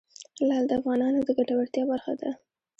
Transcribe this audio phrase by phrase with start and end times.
[0.47, 2.29] لعل د افغانانو د ګټورتیا برخه ده.